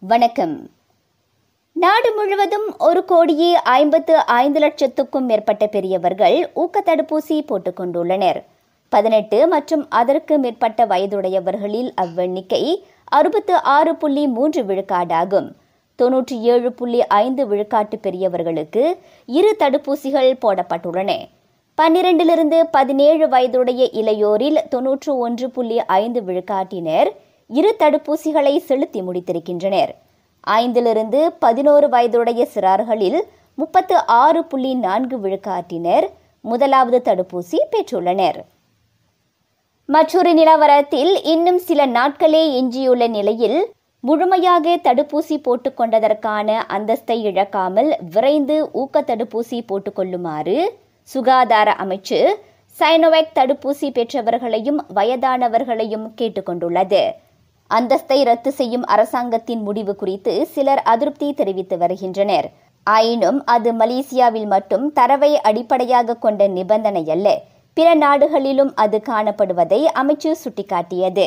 வணக்கம். 0.00 0.68
நாடு 1.72 2.14
முழுவதும் 2.14 2.78
ஒரு 2.78 3.04
கோடியே 3.04 3.54
ஐம்பத்து 3.54 4.16
ஐந்து 4.16 4.60
லட்சத்துக்கும் 4.60 5.20
மேற்பட்ட 5.20 5.66
பெரியவர்கள் 5.66 6.50
ஊக்க 6.54 6.82
தடுப்பூசி 6.86 7.46
போட்டுக் 7.46 7.80
கொண்டுள்ளனர். 7.80 8.42
பதினெட்டு 8.88 9.46
மற்றும் 9.46 9.86
அதற்கு 9.88 10.38
மேற்பட்ட 10.38 10.86
வயதுடையவர்களில் 10.86 11.90
அவ்வெண்ணிக்கை 12.02 12.82
அறுபத்து 13.04 13.62
ஆறு 13.62 13.96
புள்ளி 13.96 14.26
மூன்று 14.26 14.62
விழுக்காடாகும். 14.62 15.52
தொன்னூற்றி 16.02 16.40
ஏழு 16.40 16.72
புள்ளி 16.72 17.06
ஐந்து 17.06 17.46
விழுக்காட்டு 17.46 17.96
பெரியவர்களுக்கு 18.00 18.98
இரு 19.26 19.56
தடுப்பூசிகள் 19.58 20.36
போடப்பட்டுள்ளன. 20.42 21.28
பன்னிரண்டிலிருந்து 21.82 22.62
பதினேழு 22.70 23.28
வயதுடைய 23.28 23.88
இளையோரில் 23.92 24.68
தொன்னூற்று 24.68 25.18
ஒன்று 25.18 25.50
புள்ளி 25.50 25.84
ஐந்து 25.84 26.20
விழுக்காட்டினர். 26.20 27.08
இரு 27.50 27.70
தடுப்பூசிகளை 27.78 28.56
செலுத்தி 28.58 29.00
முடித்திருக்கின்றனர். 29.02 29.92
ஐந்திலிருந்து 30.46 31.20
பதினோரு 31.38 31.88
வயதுடைய 31.88 32.48
சிறார்களில் 32.54 33.20
முப்பத்து 33.54 33.96
ஆறு 34.06 34.44
புள்ளி 34.44 34.74
நான்கு 34.74 35.16
விழுக்காட்டினர் 35.18 36.06
முதலாவது 36.44 36.98
தடுப்பூசி 37.04 37.58
பெற்றுள்ளனர். 37.72 38.38
மற்றொரு 39.88 40.30
நிலவரத்தில் 40.34 41.12
இன்னும் 41.24 41.58
சில 41.58 41.86
நாட்களே 41.86 42.42
எஞ்சியுள்ள 42.60 43.06
நிலையில் 43.08 43.58
முழுமையாக 44.00 44.76
தடுப்பூசி 44.76 45.36
போட்டுக்கொண்டதற்கான 45.36 46.48
அந்தஸ்தை 46.68 47.16
இழக்காமல் 47.22 47.90
விரைந்து 48.10 48.56
ஊக்க 48.72 49.02
தடுப்பூசி 49.02 49.58
போட்டுக்கொள்ளுமாறு 49.70 50.56
சுகாதார 51.08 51.70
அமைச்சு 51.84 52.18
சைனோவேக் 52.76 53.34
தடுப்பூசி 53.34 53.90
பெற்றவர்களையும் 53.90 54.80
வயதானவர்களையும் 54.94 56.06
கேட்டுக்கொண்டுள்ளது 56.16 57.02
அந்தஸ்தை 57.70 58.18
ரத்து 58.24 58.52
செய்யும் 58.52 58.84
அரசாங்கத்தின் 58.84 59.62
முடிவு 59.62 59.94
குறித்து 59.96 60.32
சிலர் 60.46 60.82
அதிருப்தி 60.92 61.28
தெரிவித்து 61.32 61.78
வருகின்றனர். 61.78 62.48
ஆயினும் 62.86 63.40
அது 63.44 63.72
மலேசியாவில் 63.72 64.46
மட்டும் 64.46 64.92
தரவை 64.92 65.30
அடிப்படையாக 65.40 66.14
கொண்ட 66.14 66.46
நிபந்தனை 66.46 67.04
அல்ல 67.14 67.28
பிற 67.76 67.88
நாடுகளிலும் 67.94 68.70
அது 68.74 68.98
காணப்படுவதை 69.06 69.80
அமைச்சு 70.00 70.30
சுட்டிக்காட்டியது. 70.42 71.26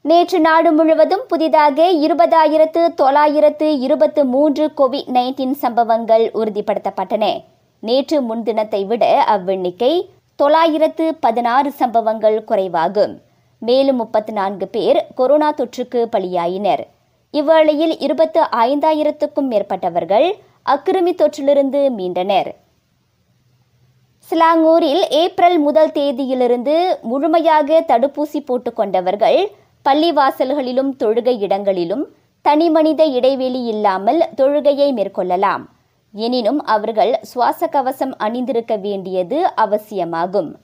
நேற்று 0.00 0.38
நாடு 0.40 0.72
முழுவதும் 0.72 1.22
புதிதாக 1.28 1.88
இருபதாயிரத்து 2.06 2.82
தொள்ளாயிரத்து 2.94 3.68
இருபத்து 3.78 4.24
மூன்று 4.24 4.64
கோவிட் 4.76 5.10
நைன்டீன் 5.16 5.54
சம்பவங்கள் 5.62 6.24
உறுதிப்படுத்தப்பட்டன. 6.34 7.24
நேற்று 7.82 8.18
முன்தினத்தை 8.28 8.82
விட 8.86 9.04
அவ்வெண்ணிக்கை 9.34 9.92
தொள்ளாயிரத்து 10.36 11.14
பதினாறு 11.14 11.70
சம்பவங்கள் 11.70 12.44
குறைவாகும். 12.44 13.14
மேலும் 13.58 13.96
முப்பத்து 13.96 14.32
நான்கு 14.32 14.68
பேர் 14.68 15.06
கொரோனா 15.14 15.52
தொற்றுக்கு 15.52 16.04
பலியாயினர். 16.04 16.86
இவ்வேளையில் 17.32 17.96
இருபத்து 17.98 18.42
ஐந்தாயிரத்துக்கும் 18.42 19.50
மேற்பட்டவர்கள் 19.50 20.32
அக்கிருமி 20.64 21.14
தொற்றிலிருந்து 21.14 21.90
மீண்டனர். 21.96 22.54
சிலாங்கூரில் 24.18 25.08
ஏப்ரல் 25.08 25.58
முதல் 25.58 25.90
தேதியிலிருந்து 25.90 26.98
முழுமையாக 27.02 27.84
தடுப்பூசி 27.88 28.44
போட்டுக்கொண்டவர்கள் 28.48 29.46
பள்ளி 29.82 30.12
பள்ளிவாசல்களிலும் 30.12 30.90
தொழுகை 30.98 31.38
இடங்களிலும் 31.38 32.08
தனிமனித 32.42 33.04
இடைவெளி 33.04 33.64
இல்லாமல் 33.64 34.24
தொழுகையை 34.36 34.92
மேற்கொள்ளலாம். 34.92 35.66
எனினும் 36.12 36.64
அவர்கள் 36.64 37.18
சுவாச 37.22 37.66
கவசம் 37.66 38.16
அணிந்திருக்க 38.16 38.76
வேண்டியது 38.76 39.54
அவசியமாகும். 39.54 40.56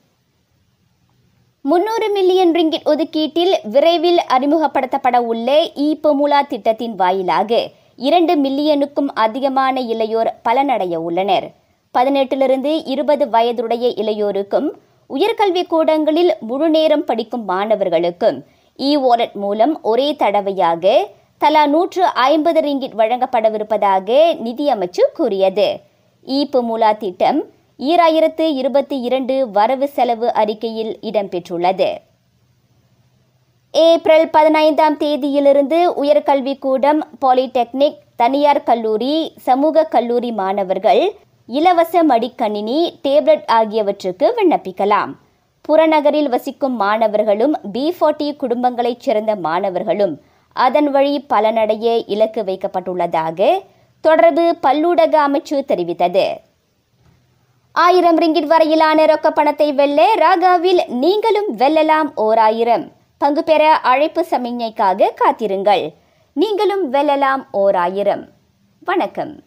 முன்னூறு 1.64 2.06
மில்லியன் 2.10 2.52
ரிங்கிட் 2.54 2.88
ஒதுக்கீட்டில் 2.92 3.52
விரைவில் 3.74 4.18
அறிமுகப்படுத்தப்பட 4.34 5.16
உள்ள 5.32 5.48
இ 5.84 5.88
பொமுலா 6.02 6.40
திட்டத்தின் 6.46 6.94
வாயிலாக 6.94 7.60
இரண்டு 7.98 8.34
மில்லியனுக்கும் 8.36 9.10
அதிகமான 9.14 9.74
இளையோர் 9.82 10.30
பலனடைய 10.48 10.94
உள்ளனர். 10.96 11.46
பதினெட்டிலிருந்து 11.94 12.72
இருபது 12.84 13.26
வயதுடைய 13.28 13.88
இளையோருக்கும் 14.02 14.68
உயர்கல்வி 15.10 15.64
கூடங்களில் 15.66 16.32
முழுநேரம் 16.40 17.04
படிக்கும் 17.04 17.44
மாணவர்களுக்கும் 17.44 18.40
இ 18.78 18.92
வாலெட் 18.96 19.38
மூலம் 19.44 19.76
ஒரே 19.82 20.08
தடவையாக 20.16 20.84
தலா 21.38 21.64
நூற்று 21.66 22.04
ஐம்பது 22.28 22.60
ரிங்கிட் 22.60 22.98
வழங்கப்படவிருப்பதாக 23.00 24.08
நிதியமைச்சு 24.46 25.04
கூறியது. 25.14 25.68
இ 26.26 26.40
பொமுலா 26.52 26.92
திட்டம் 26.96 27.40
ஈராயிரத்து 27.90 28.44
இருபத்தி 28.60 28.96
இரண்டு 29.06 29.34
வரவு 29.50 29.86
செலவு 29.94 30.28
அறிக்கையில் 30.40 30.90
இடம்பெற்றுள்ளது. 31.08 31.88
ஏப்ரல் 33.74 34.26
பதினைந்தாம் 34.30 34.96
தேதியிலிருந்து 34.96 35.78
உயர்கல்வி 36.02 36.54
கூடம் 36.64 37.00
பாலிடெக்னிக் 37.24 37.98
தனியார் 38.16 38.62
கல்லூரி 38.62 39.14
சமூக 39.46 39.84
கல்லூரி 39.94 40.30
மாணவர்கள் 40.40 41.02
இலவச 41.46 42.04
மடிக்கணினி 42.10 42.78
டேப்லெட் 43.06 43.48
ஆகியவற்றுக்கு 43.58 44.28
விண்ணப்பிக்கலாம். 44.36 45.12
புறநகரில் 45.68 46.30
வசிக்கும் 46.36 46.76
மாணவர்களும் 46.84 47.56
பி 47.72 47.84
ஃபார்ட்டி 47.98 48.30
குடும்பங்களைச் 48.44 49.04
சேர்ந்த 49.08 49.34
மாணவர்களும் 49.48 50.14
அதன் 50.56 50.90
வழி 50.90 51.14
பலனடைய 51.34 51.88
இலக்கு 52.06 52.42
வைக்கப்பட்டுள்ளதாக 52.42 53.50
தொடர்பு 54.00 54.46
பல்லூடக 54.66 55.14
அமைச்சு 55.26 55.58
தெரிவித்தது. 55.72 56.26
ஆயிரம் 57.74 58.18
ரிங்கிட் 58.18 58.46
வரையிலான 58.46 59.04
ரொக்க 59.04 59.30
பணத்தை 59.30 59.72
வெல்ல 59.72 60.14
ராகாவில் 60.14 60.86
நீங்களும் 60.86 61.56
வெல்லலாம் 61.56 62.10
ஓர் 62.14 62.38
ஆயிரம். 62.38 62.90
பங்கு 63.18 63.44
பெற 63.44 63.74
அழைப்பு 63.74 64.26
சமிஞ்ஞைக்காக 64.30 65.14
காத்திருங்கள். 65.14 65.92
நீங்களும் 66.32 66.92
வெல்லலாம் 66.92 67.46
ஓர் 67.50 67.74
ஆயிரம். 67.74 68.28
வணக்கம். 68.80 69.40